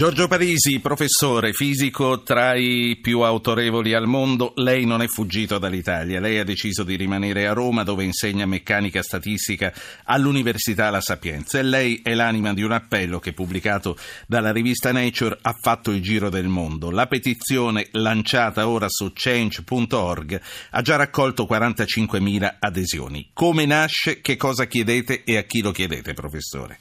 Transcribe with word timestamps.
Giorgio 0.00 0.28
Parisi, 0.28 0.80
professore 0.80 1.52
fisico 1.52 2.22
tra 2.22 2.54
i 2.54 2.96
più 3.02 3.20
autorevoli 3.20 3.92
al 3.92 4.06
mondo, 4.06 4.54
lei 4.56 4.86
non 4.86 5.02
è 5.02 5.06
fuggito 5.08 5.58
dall'Italia, 5.58 6.20
lei 6.20 6.38
ha 6.38 6.42
deciso 6.42 6.84
di 6.84 6.96
rimanere 6.96 7.46
a 7.46 7.52
Roma 7.52 7.82
dove 7.82 8.04
insegna 8.04 8.46
meccanica 8.46 9.02
statistica 9.02 9.70
all'Università 10.04 10.88
La 10.88 11.02
Sapienza 11.02 11.58
e 11.58 11.64
lei 11.64 12.00
è 12.02 12.14
l'anima 12.14 12.54
di 12.54 12.62
un 12.62 12.72
appello 12.72 13.18
che 13.18 13.34
pubblicato 13.34 13.98
dalla 14.26 14.52
rivista 14.52 14.90
Nature 14.90 15.36
ha 15.42 15.52
fatto 15.52 15.90
il 15.90 16.00
giro 16.00 16.30
del 16.30 16.48
mondo. 16.48 16.90
La 16.90 17.06
petizione 17.06 17.88
lanciata 17.90 18.66
ora 18.68 18.86
su 18.88 19.10
change.org 19.12 20.40
ha 20.70 20.80
già 20.80 20.96
raccolto 20.96 21.46
45.000 21.46 22.56
adesioni. 22.58 23.28
Come 23.34 23.66
nasce, 23.66 24.22
che 24.22 24.38
cosa 24.38 24.64
chiedete 24.64 25.24
e 25.24 25.36
a 25.36 25.42
chi 25.42 25.60
lo 25.60 25.72
chiedete, 25.72 26.14
professore? 26.14 26.78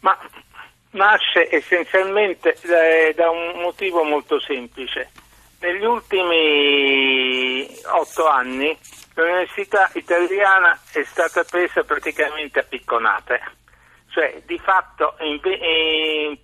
Ma 0.00 0.16
nasce 0.90 1.54
essenzialmente 1.54 2.56
da 3.14 3.30
un 3.30 3.60
motivo 3.60 4.02
molto 4.02 4.40
semplice. 4.40 5.10
Negli 5.60 5.84
ultimi 5.84 7.68
otto 7.92 8.26
anni 8.26 8.76
l'università 9.14 9.90
italiana 9.94 10.78
è 10.92 11.02
stata 11.04 11.44
presa 11.44 11.84
praticamente 11.84 12.60
a 12.60 12.62
picconate, 12.62 13.40
cioè 14.08 14.40
di 14.46 14.58
fatto 14.58 15.16
in, 15.20 15.38
in, 15.44 16.38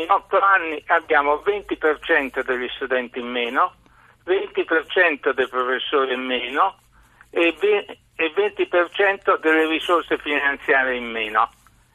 in 0.00 0.10
otto 0.10 0.40
anni 0.40 0.82
abbiamo 0.86 1.42
20% 1.44 2.42
degli 2.42 2.68
studenti 2.74 3.18
in 3.18 3.28
meno, 3.28 3.74
20% 4.24 5.32
dei 5.32 5.48
professori 5.48 6.14
in 6.14 6.22
meno 6.22 6.78
e 7.28 7.54
20% 7.60 9.38
delle 9.38 9.66
risorse 9.66 10.16
finanziarie 10.18 10.96
in 10.96 11.10
meno 11.10 11.50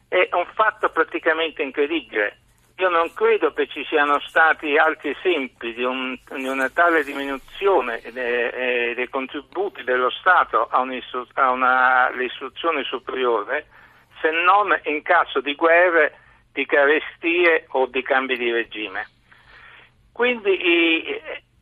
è 0.07 0.29
un 0.31 0.45
fatto 0.53 0.89
praticamente 0.89 1.61
incredibile. 1.61 2.39
Io 2.77 2.89
non 2.89 3.11
credo 3.13 3.53
che 3.53 3.67
ci 3.67 3.83
siano 3.85 4.19
stati 4.19 4.77
altri 4.77 5.15
esempi 5.17 5.73
di, 5.73 5.83
un, 5.83 6.15
di 6.35 6.47
una 6.47 6.69
tale 6.69 7.03
diminuzione 7.03 8.01
dei, 8.11 8.93
dei 8.93 9.09
contributi 9.09 9.83
dello 9.83 10.11
Stato 10.11 10.67
all'istruzione 10.69 12.83
superiore 12.83 13.65
se 14.21 14.29
non 14.29 14.79
in 14.83 15.01
caso 15.01 15.41
di 15.41 15.55
guerre, 15.55 16.19
di 16.51 16.65
carestie 16.65 17.65
o 17.69 17.87
di 17.87 18.03
cambi 18.03 18.37
di 18.37 18.51
regime. 18.51 19.07
Quindi 20.11 21.19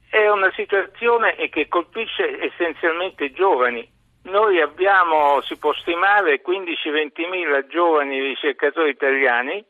è 0.09 0.29
una 0.29 0.51
situazione 0.53 1.35
che 1.49 1.67
colpisce 1.67 2.41
essenzialmente 2.41 3.25
i 3.25 3.31
giovani 3.31 3.93
noi 4.25 4.61
abbiamo, 4.61 5.41
si 5.41 5.57
può 5.57 5.73
stimare, 5.73 6.41
15-20 6.41 7.29
mila 7.29 7.65
giovani 7.67 8.19
ricercatori 8.19 8.89
italiani 8.89 9.63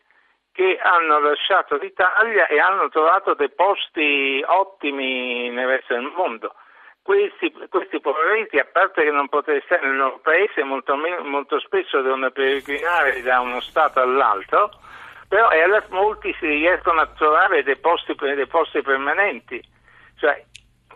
che 0.52 0.80
hanno 0.82 1.20
lasciato 1.20 1.76
l'Italia 1.76 2.48
e 2.48 2.60
hanno 2.60 2.88
trovato 2.90 3.34
dei 3.34 3.50
posti 3.50 4.42
ottimi 4.46 5.50
nel 5.50 5.68
resto 5.68 5.94
del 5.96 6.12
mondo. 6.16 6.56
Questi, 7.02 7.54
questi 7.70 8.00
poveretti, 8.00 8.58
a 8.58 8.66
parte 8.66 9.04
che 9.04 9.12
non 9.12 9.28
poter 9.28 9.62
stare 9.66 9.86
nel 9.86 9.98
loro 9.98 10.20
paese, 10.24 10.64
molto, 10.64 10.96
molto 10.96 11.60
spesso 11.60 12.02
devono 12.02 12.32
peregrinare 12.32 13.22
da 13.22 13.42
uno 13.42 13.60
Stato 13.60 14.00
all'altro, 14.00 14.72
però 15.28 15.50
molti 15.90 16.34
si 16.40 16.48
riescono 16.48 17.02
a 17.02 17.08
trovare 17.08 17.62
dei 17.64 17.78
posti, 17.78 18.16
dei 18.16 18.48
posti 18.48 18.82
permanenti. 18.82 19.62
Cioè, 20.18 20.46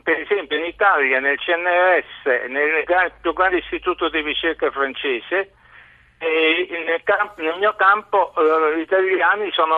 per 0.10 0.22
esempio 0.22 0.58
in 0.58 0.66
Italia 0.66 1.20
nel 1.20 1.38
CNRS, 1.38 2.50
nel 2.50 3.14
più 3.22 3.32
grande 3.34 3.58
istituto 3.58 4.10
di 4.10 4.22
ricerca 4.22 4.72
francese, 4.72 5.54
nel, 6.18 7.02
camp- 7.04 7.38
nel, 7.38 7.60
mio 7.60 7.76
campo 7.78 8.34
eh, 8.34 8.78
gli 8.78 8.82
italiani 8.82 9.52
sono, 9.52 9.78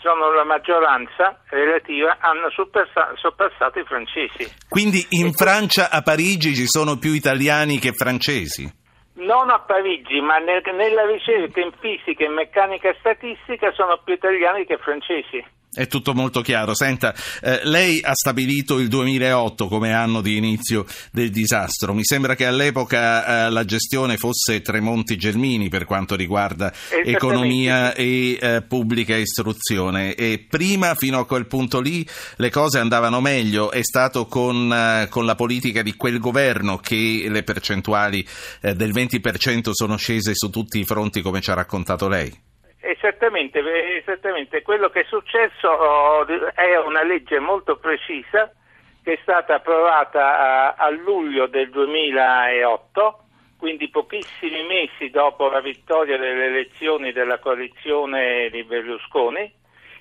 sono, 0.00 0.32
la 0.32 0.44
maggioranza 0.44 1.42
relativa, 1.50 2.18
hanno 2.20 2.50
supersa- 2.50 3.12
sorpassato 3.16 3.80
i 3.80 3.84
francesi. 3.84 4.46
Quindi 4.68 5.04
in 5.10 5.26
e 5.26 5.32
Francia, 5.32 5.90
a 5.90 6.02
Parigi, 6.02 6.54
ci 6.54 6.66
sono 6.66 6.96
più 6.96 7.12
italiani 7.12 7.80
che 7.80 7.92
francesi? 7.92 8.70
Non 9.14 9.50
a 9.50 9.58
Parigi, 9.58 10.20
ma 10.20 10.38
nel, 10.38 10.62
nella 10.72 11.04
ricerca 11.04 11.60
in 11.60 11.72
fisica 11.80 12.24
e 12.24 12.28
meccanica 12.28 12.94
statistica 13.00 13.72
sono 13.72 13.98
più 14.04 14.14
italiani 14.14 14.64
che 14.66 14.78
francesi. 14.78 15.44
È 15.74 15.88
tutto 15.88 16.14
molto 16.14 16.40
chiaro. 16.40 16.72
Senta, 16.72 17.12
eh, 17.42 17.60
lei 17.64 18.00
ha 18.00 18.14
stabilito 18.14 18.78
il 18.78 18.86
2008 18.86 19.66
come 19.66 19.92
anno 19.92 20.20
di 20.20 20.36
inizio 20.36 20.86
del 21.10 21.30
disastro. 21.30 21.92
Mi 21.92 22.04
sembra 22.04 22.36
che 22.36 22.46
all'epoca 22.46 23.46
eh, 23.46 23.50
la 23.50 23.64
gestione 23.64 24.16
fosse 24.16 24.62
Tremonti 24.62 25.16
Gelmini 25.16 25.68
per 25.68 25.84
quanto 25.84 26.14
riguarda 26.14 26.72
economia 27.04 27.92
e 27.92 28.38
eh, 28.40 28.62
pubblica 28.62 29.16
istruzione. 29.16 30.14
E 30.14 30.46
prima, 30.48 30.94
fino 30.94 31.18
a 31.18 31.26
quel 31.26 31.46
punto 31.46 31.80
lì, 31.80 32.06
le 32.36 32.50
cose 32.50 32.78
andavano 32.78 33.20
meglio. 33.20 33.72
È 33.72 33.82
stato 33.82 34.26
con, 34.26 34.72
eh, 34.72 35.08
con 35.08 35.26
la 35.26 35.34
politica 35.34 35.82
di 35.82 35.94
quel 35.94 36.20
governo 36.20 36.78
che 36.78 37.26
le 37.28 37.42
percentuali 37.42 38.24
eh, 38.60 38.74
del 38.74 38.92
20% 38.92 39.70
sono 39.72 39.96
scese 39.96 40.36
su 40.36 40.50
tutti 40.50 40.78
i 40.78 40.84
fronti, 40.84 41.20
come 41.20 41.40
ci 41.40 41.50
ha 41.50 41.54
raccontato 41.54 42.06
lei. 42.06 42.43
Esattamente, 42.86 43.62
esattamente, 43.96 44.60
quello 44.60 44.90
che 44.90 45.00
è 45.00 45.04
successo 45.04 45.68
oh, 45.68 46.26
è 46.26 46.76
una 46.76 47.02
legge 47.02 47.38
molto 47.38 47.78
precisa 47.78 48.52
che 49.02 49.14
è 49.14 49.18
stata 49.22 49.54
approvata 49.54 50.74
a, 50.74 50.74
a 50.74 50.90
luglio 50.90 51.46
del 51.46 51.70
2008, 51.70 53.18
quindi 53.56 53.88
pochissimi 53.88 54.66
mesi 54.66 55.08
dopo 55.08 55.48
la 55.48 55.62
vittoria 55.62 56.18
delle 56.18 56.44
elezioni 56.44 57.12
della 57.12 57.38
coalizione 57.38 58.50
di 58.50 58.62
Berlusconi, 58.64 59.50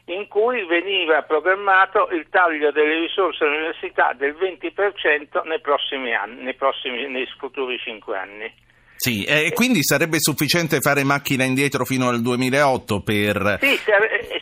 in 0.08 0.28
cui 0.28 0.66
veniva 0.66 1.22
programmato 1.22 2.10
il 2.10 2.28
taglio 2.30 2.72
delle 2.72 3.00
risorse 3.00 3.46
all'università 3.46 4.12
del 4.12 4.36
20% 4.38 5.48
nei 5.48 5.62
prossimi 5.62 6.14
anni, 6.14 6.44
nei, 6.44 6.56
prossimi, 6.56 7.08
nei 7.08 7.28
futuri 7.38 7.80
cinque 7.80 8.18
anni. 8.18 8.54
Sì, 8.96 9.24
e 9.24 9.52
quindi 9.54 9.84
sarebbe 9.84 10.20
sufficiente 10.20 10.80
fare 10.80 11.04
macchina 11.04 11.44
indietro 11.44 11.84
fino 11.84 12.08
al 12.08 12.22
2008 12.22 13.02
per... 13.02 13.58
Sì, 13.59 13.78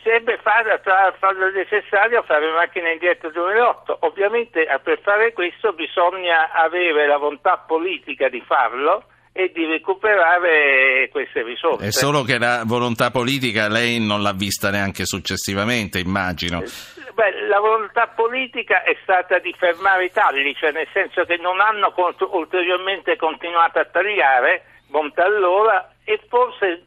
sarebbe 0.02 0.38
fare, 0.42 0.80
farlo 1.18 1.50
necessario 1.50 2.22
fare 2.22 2.50
macchina 2.52 2.90
indietro 2.90 3.28
al 3.28 3.34
2008. 3.34 3.98
Ovviamente 4.02 4.62
eh, 4.62 4.78
per 4.80 5.00
fare 5.02 5.32
questo 5.32 5.72
bisogna 5.72 6.52
avere 6.52 7.06
la 7.06 7.16
volontà 7.16 7.58
politica 7.58 8.28
di 8.28 8.42
farlo 8.46 9.04
e 9.32 9.50
di 9.54 9.64
recuperare 9.64 11.08
queste 11.10 11.42
risorse. 11.42 11.86
È 11.86 11.90
solo 11.90 12.22
che 12.22 12.38
la 12.38 12.62
volontà 12.66 13.10
politica 13.10 13.68
lei 13.68 13.98
non 13.98 14.22
l'ha 14.22 14.34
vista 14.34 14.70
neanche 14.70 15.06
successivamente, 15.06 15.98
immagino. 15.98 16.62
Eh, 16.62 16.70
Beh, 17.14 17.46
la 17.46 17.60
volontà 17.60 18.08
politica 18.08 18.82
è 18.82 18.96
stata 19.02 19.38
di 19.38 19.54
fermare 19.58 20.06
i 20.06 20.12
tagli, 20.12 20.54
cioè 20.54 20.72
nel 20.72 20.88
senso 20.92 21.24
che 21.24 21.36
non 21.36 21.60
hanno 21.60 21.92
cont- 21.92 22.26
ulteriormente 22.30 23.16
continuato 23.16 23.78
a 23.78 23.84
tagliare, 23.84 24.64
bontà 24.88 25.24
allora, 25.24 25.92
e 26.04 26.20
forse 26.28 26.82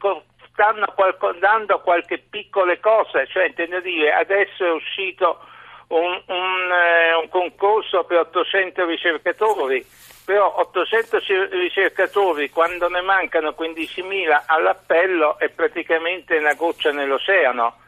stanno 0.52 0.86
qualco- 0.94 1.32
dando 1.38 1.80
qualche 1.80 2.18
piccole 2.18 2.80
cose, 2.80 3.26
cioè 3.28 3.46
intendo 3.46 3.80
dire 3.80 4.12
adesso 4.12 4.64
è 4.64 4.72
uscito 4.72 5.38
un, 5.88 6.20
un, 6.26 6.72
eh, 6.72 7.14
un 7.14 7.28
concorso 7.28 8.04
per 8.04 8.18
800 8.18 8.84
ricercatori, 8.84 9.84
però 10.26 10.56
800 10.58 11.18
ricercatori 11.52 12.50
quando 12.50 12.88
ne 12.88 13.00
mancano 13.00 13.54
15.000 13.58 14.42
all'appello 14.46 15.38
è 15.38 15.48
praticamente 15.48 16.36
una 16.36 16.52
goccia 16.52 16.90
nell'oceano 16.92 17.84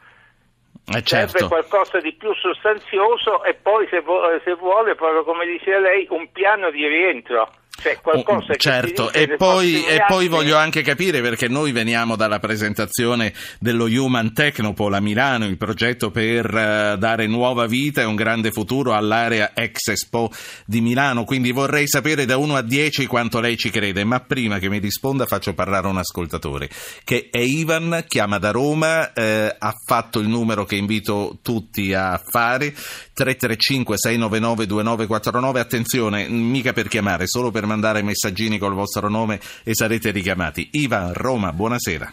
eh 0.91 1.03
certo. 1.03 1.37
Serve 1.37 1.47
qualcosa 1.47 1.99
di 1.99 2.13
più 2.13 2.33
sostanzioso 2.33 3.43
e 3.43 3.53
poi 3.53 3.87
se, 3.89 4.01
vuole, 4.01 4.41
se 4.43 4.55
vuole 4.55 4.95
proprio 4.95 5.23
come 5.23 5.45
diceva 5.45 5.79
lei, 5.79 6.07
un 6.09 6.31
piano 6.31 6.71
di 6.71 6.87
rientro. 6.87 7.51
Cioè 7.81 7.99
qualcosa 8.01 8.55
certo, 8.55 9.11
e 9.11 9.35
poi, 9.35 9.85
e 9.85 10.03
poi, 10.07 10.27
voglio 10.27 10.57
anche 10.57 10.81
capire 10.81 11.21
perché 11.21 11.47
noi 11.47 11.71
veniamo 11.71 12.15
dalla 12.15 12.39
presentazione 12.39 13.33
dello 13.59 13.85
Human 13.85 14.33
Technopole 14.33 14.97
a 14.97 14.99
Milano, 14.99 15.45
il 15.45 15.57
progetto 15.57 16.11
per 16.11 16.45
uh, 16.45 16.97
dare 16.97 17.25
nuova 17.27 17.67
vita 17.67 18.01
e 18.01 18.05
un 18.05 18.15
grande 18.15 18.51
futuro 18.51 18.93
all'area 18.93 19.51
ex 19.53 19.87
Expo 19.89 20.29
di 20.65 20.81
Milano, 20.81 21.23
quindi 21.23 21.51
vorrei 21.51 21.87
sapere 21.87 22.25
da 22.25 22.37
1 22.37 22.55
a 22.55 22.61
10 22.61 23.05
quanto 23.05 23.39
lei 23.39 23.57
ci 23.57 23.69
crede, 23.69 24.03
ma 24.03 24.19
prima 24.19 24.59
che 24.59 24.69
mi 24.69 24.79
risponda 24.79 25.25
faccio 25.25 25.53
parlare 25.53 25.87
un 25.87 25.97
ascoltatore 25.97 26.69
che 27.03 27.29
è 27.31 27.39
Ivan, 27.39 28.03
chiama 28.07 28.37
da 28.37 28.51
Roma, 28.51 29.13
eh, 29.13 29.55
ha 29.57 29.73
fatto 29.85 30.19
il 30.19 30.27
numero 30.27 30.65
che 30.65 30.75
invito 30.75 31.39
tutti 31.41 31.93
a 31.93 32.21
fare, 32.23 32.71
335 32.71 33.97
699 33.97 34.65
2949, 34.65 35.59
attenzione, 35.59 36.27
mica 36.27 36.73
per 36.73 36.87
chiamare, 36.87 37.27
solo 37.27 37.51
per 37.51 37.65
mandare 37.69 38.01
messaggini 38.01 38.57
col 38.57 38.73
vostro 38.73 39.09
nome 39.09 39.39
e 39.63 39.75
sarete 39.75 40.09
richiamati. 40.09 40.69
Ivan, 40.71 41.13
Roma, 41.13 41.53
buonasera. 41.53 42.11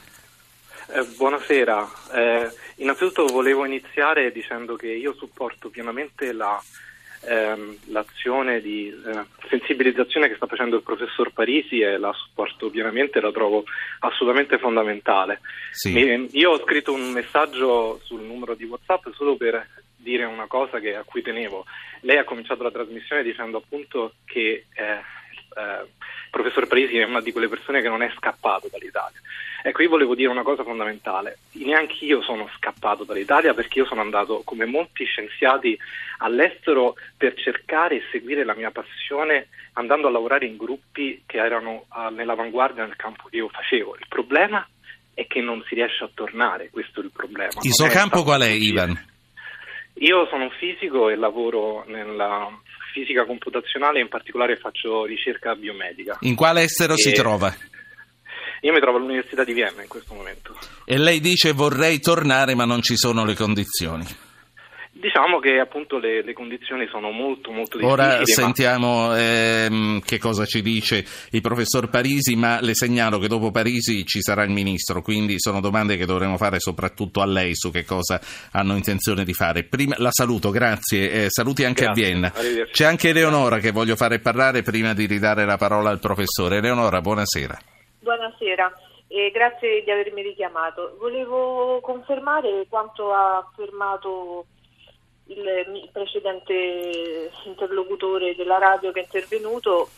Eh, 0.88 1.04
buonasera, 1.16 1.88
eh, 2.12 2.50
innanzitutto 2.76 3.24
volevo 3.26 3.64
iniziare 3.64 4.30
dicendo 4.30 4.76
che 4.76 4.88
io 4.88 5.14
supporto 5.14 5.70
pienamente 5.70 6.32
la 6.32 6.62
ehm, 7.28 7.76
l'azione 7.86 8.60
di 8.60 8.88
eh, 8.88 9.24
sensibilizzazione 9.48 10.28
che 10.28 10.36
sta 10.36 10.46
facendo 10.46 10.76
il 10.76 10.82
professor 10.82 11.32
Parisi 11.32 11.80
e 11.80 11.98
la 11.98 12.12
supporto 12.12 12.70
pienamente, 12.70 13.20
la 13.20 13.32
trovo 13.32 13.64
assolutamente 14.00 14.58
fondamentale. 14.58 15.40
Sì. 15.72 15.92
Mi- 15.92 16.28
io 16.32 16.52
ho 16.52 16.60
scritto 16.62 16.92
un 16.92 17.10
messaggio 17.10 17.98
sul 18.04 18.20
numero 18.20 18.54
di 18.54 18.64
WhatsApp 18.64 19.06
solo 19.14 19.36
per 19.36 19.66
dire 19.96 20.24
una 20.24 20.46
cosa 20.46 20.78
che- 20.78 20.94
a 20.94 21.02
cui 21.02 21.22
tenevo. 21.22 21.64
Lei 22.02 22.18
ha 22.18 22.24
cominciato 22.24 22.62
la 22.62 22.70
trasmissione 22.70 23.24
dicendo 23.24 23.58
appunto 23.58 24.12
che 24.24 24.66
eh, 24.74 25.00
eh, 25.56 25.82
il 25.82 26.30
professor 26.30 26.66
Parisi 26.66 26.98
è 26.98 27.04
una 27.04 27.20
di 27.20 27.32
quelle 27.32 27.48
persone 27.48 27.80
che 27.80 27.88
non 27.88 28.02
è 28.02 28.12
scappato 28.16 28.68
dall'Italia. 28.70 29.20
Ecco, 29.62 29.82
io 29.82 29.88
volevo 29.88 30.14
dire 30.14 30.28
una 30.28 30.42
cosa 30.42 30.62
fondamentale. 30.62 31.38
Neanche 31.52 32.04
io 32.04 32.22
sono 32.22 32.48
scappato 32.56 33.04
dall'Italia 33.04 33.52
perché 33.54 33.80
io 33.80 33.86
sono 33.86 34.00
andato, 34.00 34.42
come 34.44 34.64
molti 34.64 35.04
scienziati, 35.04 35.76
all'estero 36.18 36.94
per 37.16 37.34
cercare 37.34 37.96
e 37.96 38.02
seguire 38.12 38.44
la 38.44 38.54
mia 38.54 38.70
passione 38.70 39.48
andando 39.72 40.06
a 40.06 40.10
lavorare 40.10 40.46
in 40.46 40.56
gruppi 40.56 41.22
che 41.26 41.38
erano 41.38 41.86
ah, 41.88 42.10
nell'avanguardia 42.10 42.84
nel 42.84 42.96
campo 42.96 43.28
che 43.28 43.36
io 43.36 43.48
facevo. 43.48 43.96
Il 43.98 44.06
problema 44.08 44.66
è 45.14 45.26
che 45.26 45.40
non 45.40 45.64
si 45.66 45.74
riesce 45.74 46.04
a 46.04 46.10
tornare, 46.12 46.68
questo 46.70 47.00
è 47.00 47.04
il 47.04 47.10
problema. 47.10 47.50
Il 47.62 47.72
Non 47.76 47.88
suo 47.88 47.88
campo 47.88 48.22
qual 48.22 48.42
è. 48.42 48.50
Ivan? 48.50 49.14
Io 49.98 50.26
sono 50.28 50.44
un 50.44 50.50
fisico 50.58 51.08
e 51.08 51.16
lavoro 51.16 51.84
nella 51.86 52.48
fisica 52.92 53.24
computazionale, 53.24 54.00
in 54.00 54.08
particolare 54.08 54.56
faccio 54.56 55.04
ricerca 55.04 55.54
biomedica. 55.54 56.18
In 56.20 56.34
quale 56.34 56.62
estero 56.62 56.96
si 56.96 57.10
E- 57.10 57.12
trova? 57.12 57.54
Io 58.62 58.72
mi 58.72 58.80
trovo 58.80 58.96
all'Università 58.98 59.44
di 59.44 59.52
Vienna 59.52 59.82
in 59.82 59.88
questo 59.88 60.14
momento. 60.14 60.56
E 60.84 60.98
lei 60.98 61.20
dice 61.20 61.52
vorrei 61.52 62.00
tornare 62.00 62.54
ma 62.54 62.64
non 62.64 62.82
ci 62.82 62.96
sono 62.96 63.24
le 63.24 63.34
condizioni. 63.34 64.04
Diciamo 64.98 65.40
che 65.40 65.58
appunto 65.58 65.98
le, 65.98 66.22
le 66.22 66.32
condizioni 66.32 66.86
sono 66.86 67.10
molto 67.10 67.50
molto 67.50 67.76
difficili. 67.76 68.00
Ora 68.00 68.18
ma- 68.18 68.24
sentiamo 68.24 69.14
ehm, 69.14 70.00
che 70.00 70.18
cosa 70.18 70.46
ci 70.46 70.62
dice 70.62 71.04
il 71.32 71.42
professor 71.42 71.90
Parisi, 71.90 72.34
ma 72.34 72.60
le 72.62 72.74
segnalo 72.74 73.18
che 73.18 73.28
dopo 73.28 73.50
Parisi 73.50 74.06
ci 74.06 74.22
sarà 74.22 74.42
il 74.42 74.50
ministro, 74.50 75.02
quindi 75.02 75.38
sono 75.38 75.60
domande 75.60 75.98
che 75.98 76.06
dovremo 76.06 76.38
fare 76.38 76.60
soprattutto 76.60 77.20
a 77.20 77.26
lei 77.26 77.54
su 77.54 77.70
che 77.70 77.84
cosa 77.84 78.18
hanno 78.52 78.74
intenzione 78.74 79.24
di 79.24 79.34
fare. 79.34 79.64
Prima, 79.64 79.96
la 79.98 80.10
saluto, 80.10 80.48
grazie, 80.50 81.10
eh, 81.10 81.26
saluti 81.28 81.64
anche 81.64 81.84
Grazie, 81.84 82.02
a 82.02 82.06
Vienna. 82.06 82.32
C'è 82.70 82.86
anche 82.86 83.10
Eleonora 83.10 83.58
che 83.58 83.72
voglio 83.72 83.96
fare 83.96 84.18
parlare 84.18 84.62
prima 84.62 84.94
di 84.94 85.04
ridare 85.04 85.44
la 85.44 85.58
parola 85.58 85.90
al 85.90 86.00
professore. 86.00 86.56
Eleonora, 86.56 87.02
buonasera. 87.02 87.58
Buonasera 88.00 88.72
e 89.08 89.30
grazie 89.30 89.82
di 89.84 89.90
avermi 89.90 90.22
richiamato. 90.22 90.96
Volevo 90.98 91.80
confermare 91.80 92.66
quanto 92.68 93.12
ha 93.12 93.36
affermato 93.38 94.46
il 95.28 95.88
precedente 95.92 97.30
interlocutore 97.44 98.34
della 98.36 98.58
radio 98.58 98.92
che 98.92 99.00
è 99.00 99.02
intervenuto. 99.04 99.90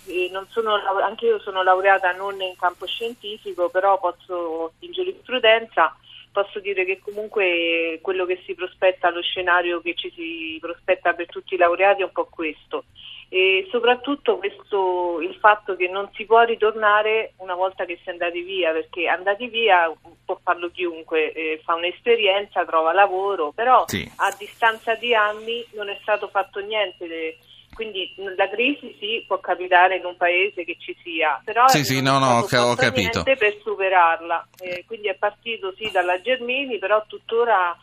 Sono 0.49 0.75
anche 1.03 1.27
io 1.27 1.41
sono 1.41 1.63
laureata 1.63 2.13
non 2.13 2.41
in 2.41 2.57
campo 2.57 2.87
scientifico, 2.87 3.69
però 3.69 3.99
posso 3.99 4.73
in 4.81 4.93
giurisprudenza. 4.93 5.97
Posso 6.31 6.61
dire 6.61 6.85
che 6.85 7.01
comunque 7.01 7.99
quello 8.03 8.25
che 8.25 8.41
si 8.45 8.55
prospetta, 8.55 9.11
lo 9.11 9.23
scenario 9.23 9.81
che 9.81 9.95
ci 9.95 10.13
si 10.15 10.59
prospetta 10.61 11.13
per 11.15 11.27
tutti 11.27 11.55
i 11.55 11.59
laureati 11.59 12.03
è 12.03 12.05
un 12.05 12.13
po' 12.13 12.27
questo 12.27 12.85
e 13.31 13.69
soprattutto 13.71 14.39
questo, 14.39 15.21
il 15.21 15.35
fatto 15.35 15.77
che 15.77 15.87
non 15.89 16.09
si 16.15 16.25
può 16.25 16.43
ritornare 16.45 17.35
una 17.39 17.55
volta 17.55 17.85
che 17.85 17.99
si 18.03 18.09
è 18.09 18.13
andati 18.13 18.41
via, 18.41 18.73
perché 18.73 19.07
andati 19.07 19.49
via 19.49 19.93
può 20.25 20.39
farlo 20.43 20.71
chiunque, 20.71 21.33
eh, 21.33 21.61
fa 21.63 21.75
un'esperienza, 21.75 22.65
trova 22.65 22.93
lavoro, 22.93 23.53
però 23.53 23.85
Sì. 23.87 24.11
a 24.17 24.35
distanza 24.39 24.95
di 24.95 25.15
anni 25.15 25.65
non 25.73 25.89
è 25.91 25.99
stato 26.01 26.29
fatto 26.29 26.61
niente. 26.61 27.07
le- 27.07 27.37
quindi 27.75 28.13
la 28.37 28.49
crisi 28.49 28.97
sì 28.99 29.23
può 29.25 29.39
capitare 29.39 29.99
in 29.99 30.05
un 30.05 30.17
paese 30.17 30.65
che 30.65 30.77
ci 30.81 30.97
sia, 31.01 31.41
però 31.45 31.69
Sì, 31.69 31.85
sì, 31.85 32.03
no, 32.03 32.19
no, 32.19 32.39
ho 32.41 32.75
capito. 32.75 33.23
per 33.23 33.57
superarla. 33.63 34.49
Eh, 34.61 34.83
quindi 34.85 35.07
è 35.07 35.15
partito 35.15 35.73
sì 35.77 35.89
dalla 35.93 36.21
Germini, 36.21 36.79
però 36.79 37.05
tuttora 37.07 37.77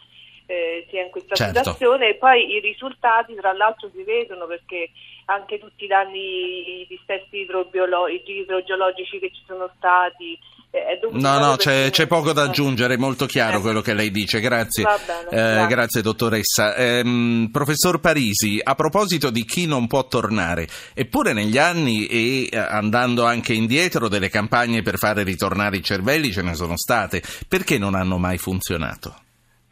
eh, 0.45 0.86
si 0.89 0.97
è 0.97 1.03
in 1.03 1.09
questa 1.09 1.36
Certo. 1.36 1.57
situazione 1.59 2.09
e 2.09 2.15
poi 2.15 2.56
i 2.56 2.59
risultati 2.59 3.33
tra 3.36 3.53
l'altro 3.53 3.89
si 3.94 4.03
vedono 4.03 4.45
perché 4.45 4.89
anche 5.25 5.57
tutti 5.59 5.86
i 5.86 5.88
danni, 5.88 6.81
i 6.81 6.86
dissesti 6.88 7.38
idrobiolo- 7.39 8.07
idrogeologici 8.07 9.19
che 9.19 9.31
ci 9.33 9.42
sono 9.47 9.69
stati 9.77 10.38
eh, 10.71 11.00
No, 11.12 11.39
no, 11.39 11.56
c'è, 11.56 11.89
c'è 11.89 12.06
poco 12.06 12.33
da 12.33 12.44
eh. 12.44 12.47
aggiungere, 12.47 12.95
è 12.95 12.97
molto 12.97 13.25
chiaro 13.25 13.59
Eh. 13.59 13.62
quello 13.62 13.80
che 13.80 13.94
lei 13.94 14.12
dice, 14.12 14.42
grazie. 14.42 14.83
Bene, 14.83 15.30
Eh, 15.30 15.30
grazie. 15.30 15.68
grazie 15.68 16.01
dottoressa. 16.01 16.75
Ehm, 16.75 17.47
professor 17.50 18.01
Parisi, 18.01 18.59
a 18.62 18.75
proposito 18.75 19.30
di 19.30 19.45
chi 19.45 19.68
non 19.68 19.88
può 19.88 20.06
tornare, 20.06 20.68
eppure 20.94 21.31
negli 21.31 21.57
anni 21.57 22.07
e 22.07 22.50
eh, 22.51 22.57
andando 22.57 23.24
anche 23.24 23.53
indietro 23.53 24.09
delle 24.09 24.27
campagne 24.30 24.81
per 24.81 24.97
fare 24.97 25.24
ritornare 25.24 25.77
i 25.77 25.83
cervelli 25.83 26.33
ce 26.33 26.42
ne 26.42 26.56
sono 26.56 26.75
state, 26.75 27.21
perché 27.47 27.77
non 27.77 27.95
hanno 27.95 28.18
mai 28.18 28.38
funzionato? 28.38 29.15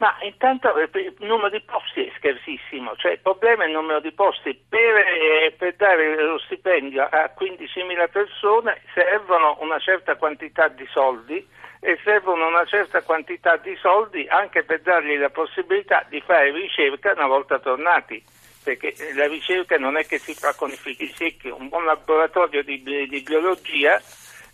Ma 0.04 0.18
intanto 0.20 0.76
eh, 0.76 0.90
il 1.00 1.14
numero 1.20 1.48
di 1.48 1.62
posti 1.62 2.04
è 2.04 2.12
scarsissimo, 2.18 2.94
cioè 2.96 3.12
il 3.12 3.20
problema 3.20 3.64
è 3.64 3.68
il 3.68 3.72
numero 3.72 4.00
di 4.00 4.12
posti. 4.12 4.52
Per, 4.68 4.78
eh, 4.78 5.54
per 5.56 5.76
dare 5.76 6.22
lo 6.22 6.38
stipendio 6.40 7.04
a 7.04 7.32
15.000 7.34 8.10
persone 8.10 8.82
servono 8.92 9.56
una 9.60 9.78
certa 9.78 10.16
quantità 10.16 10.68
di 10.68 10.86
soldi 10.92 11.48
e 11.80 11.98
servono 12.04 12.48
una 12.48 12.66
certa 12.66 13.00
quantità 13.00 13.56
di 13.56 13.74
soldi 13.76 14.26
anche 14.28 14.62
per 14.62 14.82
dargli 14.82 15.16
la 15.16 15.30
possibilità 15.30 16.04
di 16.06 16.20
fare 16.20 16.50
ricerca 16.50 17.12
una 17.12 17.26
volta 17.26 17.58
tornati. 17.58 18.22
Perché 18.62 18.92
eh, 18.92 19.14
la 19.14 19.26
ricerca 19.26 19.78
non 19.78 19.96
è 19.96 20.04
che 20.04 20.18
si 20.18 20.34
fa 20.34 20.52
con 20.54 20.68
i 20.68 20.76
fichi 20.76 21.06
secchi, 21.16 21.48
un 21.48 21.70
buon 21.70 21.86
laboratorio 21.86 22.62
di, 22.62 22.82
di 22.82 23.22
biologia 23.22 23.98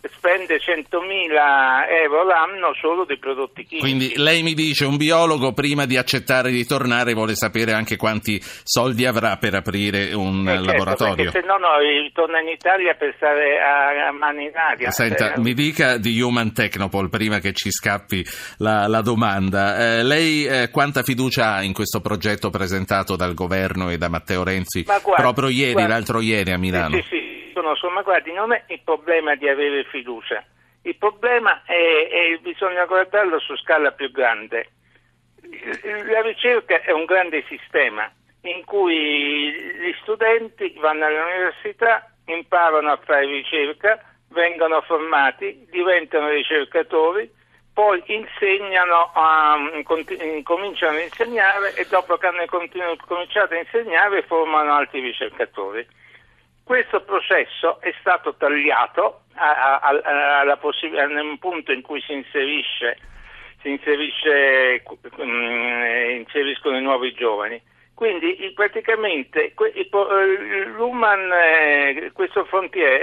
spende 0.09 0.59
100.000 0.59 2.03
euro 2.03 2.23
l'anno 2.23 2.73
solo 2.79 3.05
di 3.05 3.17
prodotti 3.17 3.63
chimici. 3.65 3.79
Quindi 3.85 4.13
lei 4.15 4.43
mi 4.43 4.53
dice 4.53 4.85
un 4.85 4.97
biologo 4.97 5.53
prima 5.53 5.85
di 5.85 5.97
accettare 5.97 6.51
di 6.51 6.65
tornare 6.65 7.13
vuole 7.13 7.35
sapere 7.35 7.73
anche 7.73 7.95
quanti 7.97 8.41
soldi 8.63 9.05
avrà 9.05 9.37
per 9.37 9.53
aprire 9.55 10.13
un 10.13 10.47
Eh, 10.47 10.51
certo, 10.55 10.65
laboratorio. 10.71 11.15
perché 11.15 11.41
se 11.41 11.45
no, 11.45 11.57
no 11.57 11.77
ritorna 11.79 12.39
in 12.41 12.47
Italia 12.47 12.93
per 12.95 13.13
stare 13.17 13.59
a, 13.61 14.07
a 14.07 14.11
mani 14.11 14.45
in 14.45 14.55
aria. 14.55 14.91
Senta, 14.91 15.33
Eh, 15.33 15.39
mi 15.39 15.53
dica 15.53 15.97
di 15.97 16.19
Human 16.21 16.53
Technopol 16.53 17.09
prima 17.09 17.39
che 17.39 17.53
ci 17.53 17.71
scappi 17.71 18.25
la, 18.57 18.87
la 18.87 19.01
domanda. 19.01 19.77
Eh, 19.99 20.03
lei 20.03 20.45
eh, 20.45 20.69
quanta 20.71 21.03
fiducia 21.03 21.55
ha 21.55 21.63
in 21.63 21.73
questo 21.73 22.01
progetto 22.01 22.49
presentato 22.49 23.15
dal 23.15 23.33
governo 23.33 23.89
e 23.89 23.97
da 23.97 24.09
Matteo 24.09 24.43
Renzi 24.43 24.83
Ma 24.87 24.99
guardi, 24.99 25.21
proprio 25.21 25.49
ieri, 25.49 25.73
guardi. 25.73 25.91
l'altro 25.91 26.21
ieri 26.21 26.51
a 26.51 26.57
Milano? 26.57 26.95
Sì, 26.95 27.01
sì, 27.03 27.07
sì, 27.09 27.20
conosco, 27.61 27.89
ma 27.89 28.01
guardi, 28.01 28.33
non 28.33 28.51
è 28.51 28.63
il 28.67 28.81
problema 28.83 29.35
di 29.35 29.47
avere 29.47 29.83
fiducia. 29.85 30.43
Il 30.83 30.97
problema 30.97 31.61
è, 31.63 32.09
è 32.09 32.37
bisogna 32.41 32.85
guardarlo 32.85 33.39
su 33.39 33.55
scala 33.57 33.91
più 33.91 34.11
grande. 34.11 34.69
La 36.09 36.21
ricerca 36.21 36.81
è 36.81 36.91
un 36.91 37.05
grande 37.05 37.43
sistema 37.47 38.11
in 38.43 38.63
cui 38.65 39.51
gli 39.51 39.93
studenti 40.01 40.75
vanno 40.79 41.05
all'università, 41.05 42.11
imparano 42.25 42.91
a 42.91 42.99
fare 43.03 43.25
ricerca, 43.25 44.03
vengono 44.29 44.81
formati, 44.81 45.67
diventano 45.69 46.29
ricercatori, 46.29 47.29
poi 47.73 48.01
insegnano, 48.07 49.11
a, 49.13 49.57
cominciano 50.43 50.97
a 50.97 51.01
insegnare 51.01 51.75
e 51.75 51.85
dopo 51.89 52.17
che 52.17 52.27
hanno 52.27 52.45
cominciato 52.47 53.53
a 53.53 53.57
insegnare 53.57 54.23
formano 54.23 54.73
altri 54.73 55.01
ricercatori. 55.01 55.85
Questo 56.63 57.01
processo 57.01 57.81
è 57.81 57.93
stato 57.99 58.35
tagliato 58.35 59.23
a, 59.35 59.79
a, 59.79 59.79
a, 59.79 60.39
alla 60.39 60.57
possi- 60.57 60.89
nel 60.89 61.37
punto 61.39 61.71
in 61.71 61.81
cui 61.81 62.01
si 62.01 62.13
inserisce, 62.13 62.97
si 63.61 63.69
inserisce, 63.69 64.83
mm, 65.21 66.09
inseriscono 66.19 66.77
i 66.77 66.81
nuovi 66.81 67.13
giovani. 67.13 67.61
Quindi 67.93 68.51
praticamente 68.55 69.53
eh, 69.53 70.65
l'Human, 70.65 71.29
eh, 71.33 72.11
questo 72.13 72.45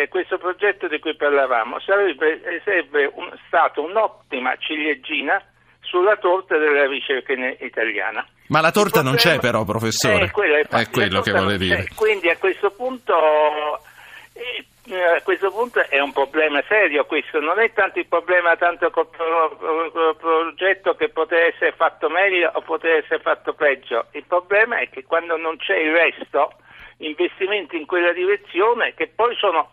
questo 0.09 0.39
progetto 0.39 0.89
di 0.89 0.99
cui 0.99 1.15
parlavamo, 1.15 1.79
sarebbe, 1.81 2.43
eh, 2.43 2.61
sarebbe 2.65 3.11
un- 3.15 3.33
stato 3.47 3.83
un'ottima 3.83 4.57
ciliegina 4.57 5.41
sulla 5.81 6.17
torta 6.17 6.57
della 6.57 6.87
ricerca 6.87 7.33
italiana. 7.33 8.27
Ma 8.49 8.61
la 8.61 8.71
torta 8.71 9.01
Il 9.01 9.05
non 9.07 9.15
c'è 9.15 9.37
problema- 9.39 9.41
però, 9.41 9.65
professore. 9.65 10.25
Eh, 10.25 10.31
quello 10.31 10.55
è, 10.57 10.67
È 10.67 10.91
quello 10.91 11.21
che 11.21 11.33
vuole 11.33 11.59
dire. 11.59 11.89
Quindi 11.95 12.29
a 12.29 12.37
questo 12.37 12.71
punto 12.71 13.15
eh, 14.33 14.65
a 15.17 15.21
questo 15.23 15.51
punto 15.51 15.81
è 15.89 16.01
un 16.01 16.13
problema 16.13 16.63
serio 16.67 17.05
questo, 17.05 17.41
non 17.41 17.59
è 17.61 17.73
tanto 17.73 17.99
il 17.99 18.07
problema 18.07 18.57
tanto 18.57 18.89
col 18.91 19.07
pro- 19.09 19.55
pro- 19.59 19.91
pro- 19.91 20.15
progetto 20.15 20.95
che 20.95 21.11
poteva 21.11 21.45
essere 21.45 21.73
fatto 21.73 22.09
meglio 22.09 22.51
o 22.55 22.63
poteva 22.63 22.97
essere 22.97 23.21
fatto 23.21 23.53
peggio, 23.53 24.07
il 24.13 24.25
problema 24.27 24.79
è 24.79 24.89
che 24.89 25.05
quando 25.05 25.37
non 25.37 25.57
c'è 25.59 25.77
il 25.77 25.93
resto, 25.93 26.53
investimenti 26.99 27.77
in 27.77 27.85
quella 27.87 28.13
direzione 28.13 28.95
che 28.95 29.09
poi 29.15 29.37
sono, 29.37 29.73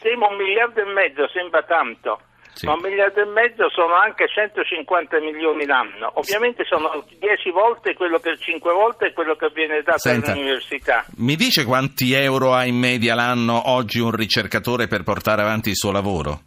sembra 0.00 0.28
un 0.28 0.36
miliardo 0.36 0.82
e 0.82 0.84
mezzo, 0.84 1.26
sembra 1.28 1.62
tanto, 1.62 2.20
sì. 2.52 2.66
ma 2.66 2.74
un 2.74 2.80
miliardo 2.82 3.20
e 3.20 3.24
mezzo 3.26 3.68
sono 3.70 3.94
anche 3.94 4.28
150 4.28 5.20
milioni 5.20 5.66
l'anno. 5.66 6.10
Ovviamente 6.14 6.64
sono 6.64 7.04
10 7.18 7.50
volte 7.50 7.94
quello 7.94 8.18
che 8.18 8.36
5 8.36 8.72
volte 8.72 9.12
quello 9.12 9.36
che 9.36 9.50
viene 9.54 9.82
dato 9.82 9.98
Senta, 9.98 10.32
all'università. 10.32 11.04
Mi 11.16 11.36
dice 11.36 11.64
quanti 11.64 12.12
euro 12.12 12.54
ha 12.54 12.64
in 12.64 12.76
media 12.76 13.14
l'anno 13.14 13.70
oggi 13.70 14.00
un 14.00 14.10
ricercatore 14.10 14.86
per 14.86 15.02
portare 15.02 15.42
avanti 15.42 15.70
il 15.70 15.76
suo 15.76 15.92
lavoro? 15.92 16.40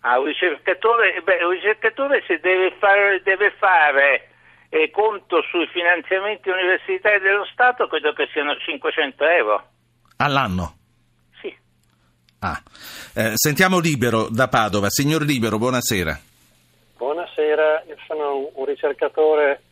Ah, 0.00 0.18
un 0.18 0.26
ricercatore, 0.26 1.22
beh, 1.22 1.44
un 1.44 1.50
ricercatore 1.52 2.22
se 2.26 2.38
deve 2.38 2.74
fare, 2.78 3.22
deve 3.24 3.54
fare 3.58 4.28
eh, 4.68 4.90
conto 4.90 5.40
sui 5.50 5.66
finanziamenti 5.68 6.50
universitari 6.50 7.20
dello 7.20 7.46
Stato, 7.46 7.86
credo 7.86 8.12
che 8.12 8.28
siano 8.32 8.54
500 8.56 9.24
euro. 9.24 9.68
All'anno? 10.18 10.83
Ah. 12.44 12.60
Eh, 13.14 13.32
sentiamo 13.36 13.78
Libero 13.78 14.28
da 14.28 14.48
Padova. 14.48 14.90
Signor 14.90 15.22
Libero, 15.22 15.56
buonasera. 15.56 16.20
Buonasera, 16.98 17.84
io 17.88 17.96
sono 18.06 18.50
un 18.52 18.66
ricercatore 18.66 19.62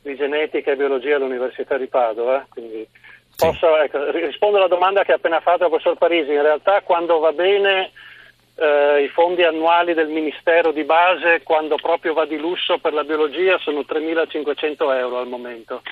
di 0.00 0.14
genetica 0.14 0.70
e 0.70 0.76
biologia 0.76 1.16
all'Università 1.16 1.76
di 1.76 1.88
Padova, 1.88 2.46
quindi 2.48 2.86
sì. 2.86 3.34
posso 3.36 3.76
ecco, 3.78 4.12
rispondo 4.12 4.58
alla 4.58 4.68
domanda 4.68 5.02
che 5.02 5.10
ha 5.10 5.16
appena 5.16 5.40
fatto 5.40 5.64
il 5.64 5.70
professor 5.70 5.96
Parisi. 5.96 6.30
In 6.30 6.42
realtà 6.42 6.82
quando 6.82 7.18
va 7.18 7.32
bene 7.32 7.90
eh, 8.54 9.02
i 9.02 9.08
fondi 9.08 9.42
annuali 9.42 9.92
del 9.92 10.08
Ministero 10.08 10.70
di 10.70 10.84
base, 10.84 11.42
quando 11.42 11.74
proprio 11.74 12.12
va 12.12 12.26
di 12.26 12.38
lusso 12.38 12.78
per 12.78 12.92
la 12.92 13.02
biologia, 13.02 13.58
sono 13.58 13.80
3.500 13.80 14.96
euro 14.96 15.18
al 15.18 15.26
momento. 15.26 15.82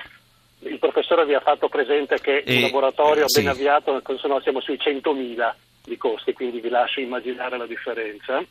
Il 0.60 0.78
professore 0.78 1.26
vi 1.26 1.34
ha 1.34 1.40
fatto 1.40 1.68
presente 1.68 2.20
che 2.20 2.44
e, 2.46 2.54
un 2.54 2.62
laboratorio 2.62 3.24
sì. 3.26 3.40
ben 3.40 3.50
avviato, 3.50 4.00
no, 4.22 4.40
siamo 4.40 4.60
sui 4.60 4.78
100.000 4.80 5.52
di 5.84 5.96
costi, 5.96 6.32
quindi 6.32 6.60
vi 6.60 6.68
lascio 6.68 7.00
immaginare 7.00 7.56
la 7.56 7.66
differenza. 7.66 8.44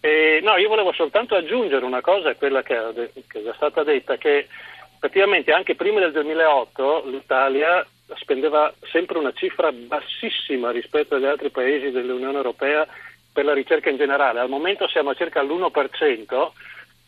E, 0.00 0.40
no, 0.42 0.56
io 0.56 0.68
volevo 0.68 0.92
soltanto 0.92 1.34
aggiungere 1.34 1.84
una 1.84 2.00
cosa 2.00 2.30
a 2.30 2.34
quella 2.34 2.62
che, 2.62 3.12
che 3.28 3.40
è 3.40 3.42
già 3.42 3.54
stata 3.54 3.82
detta, 3.82 4.16
che 4.16 4.48
effettivamente 4.96 5.52
anche 5.52 5.74
prima 5.74 6.00
del 6.00 6.12
2008 6.12 7.04
l'Italia 7.06 7.86
spendeva 8.16 8.72
sempre 8.90 9.18
una 9.18 9.32
cifra 9.32 9.70
bassissima 9.72 10.70
rispetto 10.70 11.14
agli 11.14 11.26
altri 11.26 11.50
paesi 11.50 11.90
dell'Unione 11.90 12.36
Europea 12.36 12.86
per 13.32 13.44
la 13.44 13.52
ricerca 13.52 13.90
in 13.90 13.96
generale. 13.96 14.40
Al 14.40 14.48
momento 14.48 14.88
siamo 14.88 15.10
a 15.10 15.14
circa 15.14 15.42
l'1%, 15.42 16.50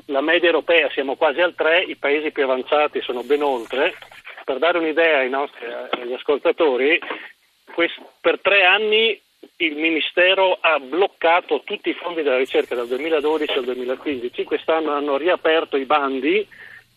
la 0.07 0.21
media 0.21 0.49
europea 0.49 0.89
siamo 0.91 1.17
quasi 1.17 1.41
al 1.41 1.55
3%, 1.57 1.89
i 1.89 1.97
paesi 1.97 2.31
più 2.31 2.45
avanzati 2.45 3.01
sono 3.01 3.23
ben 3.23 3.43
oltre. 3.43 3.95
Per 4.45 4.59
dare 4.59 4.79
un'idea 4.79 5.27
nostri 5.29 5.67
agli 5.91 6.13
ascoltatori, 6.13 6.99
per 8.21 8.41
tre 8.41 8.65
anni 8.65 9.21
il 9.57 9.77
Ministero 9.77 10.59
ha 10.61 10.79
bloccato 10.79 11.63
tutti 11.65 11.91
i 11.91 11.95
fondi 11.95 12.23
della 12.23 12.39
ricerca 12.39 12.75
dal 12.75 12.89
2012 12.89 13.59
al 13.59 13.65
2015, 13.65 14.45
quest'anno 14.45 14.93
hanno 14.93 15.17
riaperto 15.17 15.77
i 15.77 15.85
bandi 15.85 16.47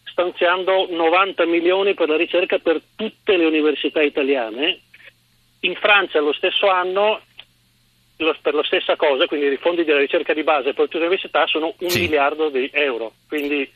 stanziando 0.03 0.87
90 0.89 1.45
milioni 1.45 1.93
per 1.93 2.07
la 2.07 2.15
ricerca 2.15 2.57
per 2.59 2.81
tutte 2.95 3.35
le 3.35 3.45
università 3.45 4.01
italiane. 4.01 4.79
In 5.61 5.75
Francia 5.75 6.19
lo 6.19 6.31
stesso 6.31 6.69
anno 6.69 7.21
per 8.15 8.53
la 8.53 8.63
stessa 8.63 8.95
cosa, 8.95 9.25
quindi 9.25 9.47
i 9.47 9.57
fondi 9.57 9.83
della 9.83 9.99
ricerca 9.99 10.33
di 10.33 10.43
base 10.43 10.73
per 10.73 10.85
tutte 10.85 10.99
le 10.99 11.07
università 11.07 11.45
sono 11.47 11.73
un 11.79 11.89
sì. 11.89 12.01
miliardo 12.01 12.49
di 12.49 12.69
euro. 12.71 13.13
Quindi 13.27 13.69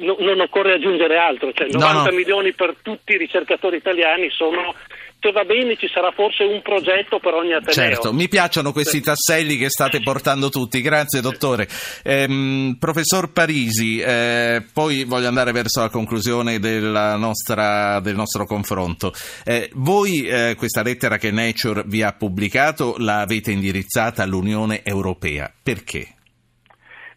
no, 0.00 0.16
non 0.18 0.40
occorre 0.40 0.74
aggiungere 0.74 1.16
altro, 1.16 1.52
cioè 1.52 1.68
90 1.70 1.92
no, 1.92 2.04
no. 2.04 2.12
milioni 2.12 2.52
per 2.52 2.76
tutti 2.82 3.14
i 3.14 3.18
ricercatori 3.18 3.76
italiani 3.76 4.28
sono 4.30 4.74
se 5.20 5.32
va 5.32 5.44
bene 5.44 5.76
ci 5.76 5.88
sarà 5.88 6.10
forse 6.12 6.44
un 6.44 6.62
progetto 6.62 7.18
per 7.18 7.34
ogni 7.34 7.52
ateneo. 7.52 7.74
Certo, 7.74 8.12
mi 8.12 8.28
piacciono 8.28 8.72
questi 8.72 9.00
tasselli 9.02 9.56
che 9.56 9.68
state 9.68 10.00
portando 10.00 10.48
tutti, 10.48 10.80
grazie 10.80 11.20
dottore. 11.20 11.68
Ehm, 12.02 12.76
professor 12.78 13.30
Parisi, 13.30 14.00
eh, 14.00 14.64
poi 14.72 15.04
voglio 15.04 15.28
andare 15.28 15.52
verso 15.52 15.80
la 15.80 15.90
conclusione 15.90 16.58
nostra, 16.58 18.00
del 18.00 18.16
nostro 18.16 18.46
confronto. 18.46 19.12
Eh, 19.44 19.70
voi 19.74 20.26
eh, 20.26 20.54
questa 20.56 20.82
lettera 20.82 21.18
che 21.18 21.30
Nature 21.30 21.82
vi 21.84 22.02
ha 22.02 22.12
pubblicato 22.12 22.94
l'avete 22.98 23.50
indirizzata 23.50 24.22
all'Unione 24.22 24.82
Europea, 24.82 25.52
perché? 25.62 26.14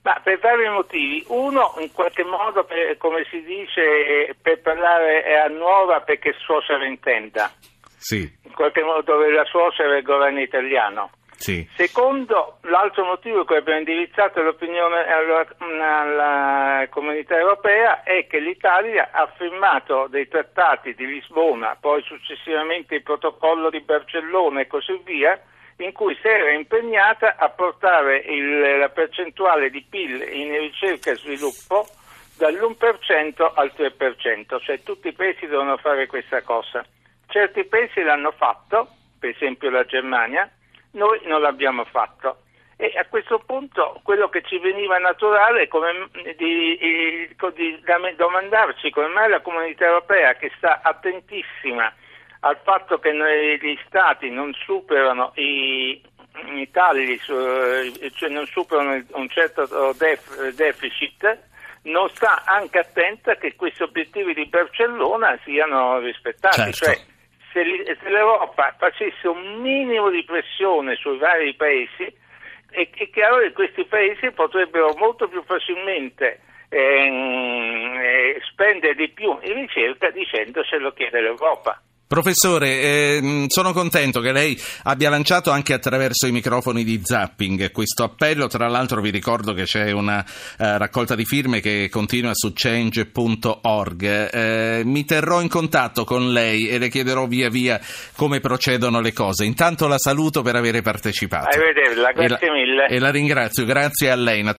Ma 0.01 0.19
per 0.21 0.37
vari 0.39 0.67
motivi. 0.67 1.23
Uno, 1.27 1.75
in 1.79 1.89
qualche 1.93 2.25
modo, 2.25 2.65
per, 2.65 2.97
come 2.97 3.25
si 3.29 3.41
dice, 3.41 4.35
per 4.41 4.59
parlare 4.59 5.39
a 5.39 5.47
nuova 5.47 6.01
perché 6.01 6.35
suocera 6.37 6.85
intenda. 6.85 7.49
Sì. 8.03 8.29
In 8.43 8.51
qualche 8.53 8.83
modo 8.83 9.17
la 9.29 9.45
suocera 9.45 9.95
il 9.95 10.03
governo 10.03 10.41
italiano. 10.41 11.11
Sì. 11.37 11.65
Secondo, 11.75 12.57
l'altro 12.63 13.05
motivo 13.05 13.45
che 13.45 13.55
abbiamo 13.55 13.79
indirizzato 13.79 14.41
l'opinione 14.41 15.07
alla, 15.07 15.45
alla, 15.57 16.87
comunità 16.89 17.37
europea 17.37 18.03
è 18.03 18.27
che 18.27 18.39
l'Italia 18.39 19.09
ha 19.11 19.31
firmato 19.37 20.07
dei 20.09 20.27
trattati 20.27 20.93
di 20.93 21.05
Lisbona, 21.05 21.77
poi 21.79 22.01
successivamente 22.03 22.95
il 22.95 23.03
protocollo 23.03 23.69
di 23.69 23.79
Barcellona 23.79 24.61
e 24.61 24.67
così 24.67 24.99
via, 25.03 25.39
in 25.77 25.93
cui 25.93 26.17
si 26.21 26.27
era 26.27 26.51
impegnata 26.51 27.35
a 27.37 27.49
portare 27.49 28.17
il, 28.17 28.77
la 28.77 28.89
percentuale 28.89 29.69
di 29.69 29.85
PIL 29.89 30.21
in 30.29 30.57
ricerca 30.59 31.11
e 31.11 31.15
sviluppo 31.15 31.87
dall'1% 32.37 33.51
al 33.55 33.71
3%, 33.75 34.61
cioè 34.61 34.83
tutti 34.83 35.07
i 35.07 35.13
paesi 35.13 35.47
devono 35.47 35.77
fare 35.77 36.05
questa 36.05 36.41
cosa. 36.41 36.85
Certi 37.33 37.63
paesi 37.63 38.03
l'hanno 38.03 38.29
fatto, 38.29 38.89
per 39.17 39.31
esempio 39.31 39.71
la 39.71 39.83
Germania, 39.85 40.47
noi 40.91 41.19
non 41.23 41.41
l'abbiamo 41.41 41.83
fatto. 41.83 42.43
E 42.75 42.93
a 42.95 43.05
questo 43.05 43.39
punto 43.39 43.99
quello 44.03 44.29
che 44.29 44.43
ci 44.43 44.59
veniva 44.59 44.99
naturale 44.99 45.63
è 45.63 46.33
di, 46.37 46.77
di, 46.77 47.35
di 47.55 47.83
domandarci 48.15 48.91
come 48.91 49.07
mai 49.07 49.29
la 49.29 49.41
comunità 49.41 49.85
europea, 49.85 50.35
che 50.35 50.51
sta 50.57 50.81
attentissima 50.83 51.91
al 52.41 52.59
fatto 52.61 52.99
che 52.99 53.11
gli 53.59 53.79
Stati 53.87 54.29
non 54.29 54.53
superano 54.53 55.31
i, 55.33 55.99
i 56.53 56.69
tagli, 56.69 57.17
cioè 57.17 58.29
non 58.29 58.45
superano 58.45 59.03
un 59.13 59.27
certo 59.29 59.65
def, 59.97 60.51
deficit, 60.51 61.39
non 61.85 62.07
sta 62.09 62.43
anche 62.45 62.77
attenta 62.77 63.37
che 63.37 63.55
questi 63.55 63.81
obiettivi 63.81 64.35
di 64.35 64.45
Barcellona 64.45 65.35
siano 65.43 65.97
rispettati. 65.97 66.71
Certo. 66.71 66.85
Cioè, 66.85 67.11
se, 67.53 67.63
l'Europa 68.09 68.75
facesse 68.77 69.27
un 69.27 69.61
minimo 69.61 70.09
di 70.09 70.23
pressione 70.23 70.95
sui 70.95 71.17
vari 71.17 71.53
paesi, 71.53 72.11
è, 72.69 72.89
è 72.89 73.09
chiaro 73.09 73.37
che 73.39 73.53
questi 73.53 73.85
paesi 73.85 74.31
potrebbero 74.31 74.93
molto 74.97 75.27
più 75.27 75.43
facilmente 75.43 76.41
ehm, 76.69 77.99
eh, 78.01 78.41
spendere 78.51 78.95
di 78.95 79.09
più 79.09 79.37
in 79.43 79.53
ricerca 79.53 80.09
dicendo 80.09 80.63
se 80.63 80.77
lo 80.77 80.91
chiede 80.91 81.21
l'Europa. 81.21 81.79
Professore, 82.13 82.79
eh, 82.79 83.45
sono 83.47 83.73
contento 83.73 84.19
che 84.19 84.31
lei 84.31 84.55
abbia 84.83 85.09
lanciato 85.09 85.49
anche 85.49 85.73
attraverso 85.73 86.27
i 86.27 86.31
microfoni 86.31 86.83
di 86.83 87.01
Zapping 87.03 87.71
questo 87.71 88.03
appello. 88.03 88.45
Tra 88.45 88.67
l'altro 88.67 89.01
vi 89.01 89.09
ricordo 89.09 89.53
che 89.53 89.63
c'è 89.63 89.89
una 89.89 90.23
eh, 90.23 90.77
raccolta 90.77 91.15
di 91.15 91.25
firme 91.25 91.59
che 91.59 91.89
continua 91.89 92.29
su 92.35 92.51
change.org. 92.53 94.29
Eh, 94.31 94.81
mi 94.85 95.05
terrò 95.05 95.41
in 95.41 95.49
contatto 95.49 96.03
con 96.03 96.31
lei 96.31 96.67
e 96.67 96.77
le 96.77 96.89
chiederò 96.89 97.25
via 97.25 97.49
via 97.49 97.81
come 98.15 98.39
procedono 98.39 99.01
le 99.01 99.11
cose. 99.11 99.45
Intanto 99.45 99.87
la 99.87 99.97
saluto 99.97 100.43
per 100.43 100.55
aver 100.55 100.83
partecipato. 100.83 101.47
Arrivederla, 101.47 102.11
grazie 102.11 102.37
e 102.45 102.47
la, 102.47 102.53
mille. 102.53 102.87
E 102.89 102.99
la 102.99 103.09
ringrazio, 103.09 103.65
grazie 103.65 104.11
a 104.11 104.15
lei. 104.15 104.43